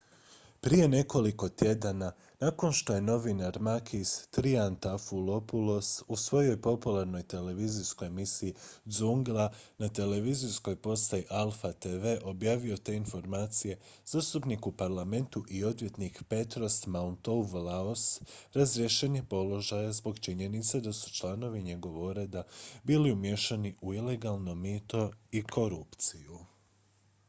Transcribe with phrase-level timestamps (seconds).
[0.61, 8.53] "prije nekoliko tjedana nakon što je novinar makis triantafylopoulos u svojoj popularnoj televizijskoj emisiji
[8.85, 16.87] "zoungla" na televizijskoj postaji alpha tv objavio te informacije zastupnik u parlamentu i odvjetnik petros
[16.87, 18.21] mantouvalos
[18.53, 22.43] razriješen je položaja zbog činjenice da su članovi njegova ureda
[22.83, 26.39] bili umiješani u ilegalno mito i korupciju.